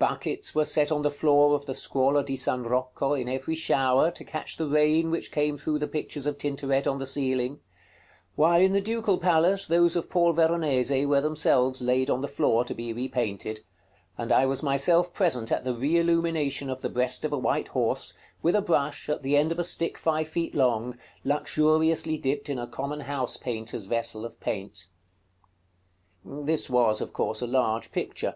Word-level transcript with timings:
Buckets 0.00 0.52
were 0.52 0.64
set 0.64 0.90
on 0.90 1.02
the 1.02 1.12
floor 1.12 1.54
of 1.54 1.66
the 1.66 1.72
Scuola 1.72 2.24
di 2.24 2.34
San 2.34 2.64
Rocco, 2.64 3.12
in 3.12 3.28
every 3.28 3.54
shower, 3.54 4.10
to 4.10 4.24
catch 4.24 4.56
the 4.56 4.66
rain 4.66 5.12
which 5.12 5.30
came 5.30 5.56
through 5.56 5.78
the 5.78 5.86
pictures 5.86 6.26
of 6.26 6.38
Tintoret 6.38 6.88
on 6.88 6.98
the 6.98 7.06
ceiling; 7.06 7.60
while 8.34 8.60
in 8.60 8.72
the 8.72 8.80
Ducal 8.80 9.16
Palace, 9.16 9.68
those 9.68 9.94
of 9.94 10.10
Paul 10.10 10.32
Veronese 10.32 11.06
were 11.06 11.20
themselves 11.20 11.82
laid 11.82 12.10
on 12.10 12.20
the 12.20 12.26
floor 12.26 12.64
to 12.64 12.74
be 12.74 12.92
repainted; 12.92 13.60
and 14.18 14.32
I 14.32 14.44
was 14.44 14.60
myself 14.60 15.14
present 15.14 15.52
at 15.52 15.62
the 15.62 15.72
re 15.72 15.98
illumination 15.98 16.68
of 16.68 16.82
the 16.82 16.88
breast 16.90 17.24
of 17.24 17.32
a 17.32 17.38
white 17.38 17.68
horse, 17.68 18.14
with 18.42 18.56
a 18.56 18.62
brush, 18.62 19.08
at 19.08 19.22
the 19.22 19.36
end 19.36 19.52
of 19.52 19.58
a 19.60 19.62
stick 19.62 19.96
five 19.98 20.26
feet 20.28 20.56
long, 20.56 20.98
luxuriously 21.22 22.18
dipped 22.18 22.48
in 22.48 22.58
a 22.58 22.66
common 22.66 23.02
house 23.02 23.36
painter's 23.36 23.84
vessel 23.84 24.24
of 24.24 24.40
paint. 24.40 24.88
This 26.24 26.68
was, 26.68 27.00
of 27.00 27.12
course, 27.12 27.40
a 27.40 27.46
large 27.46 27.92
picture. 27.92 28.34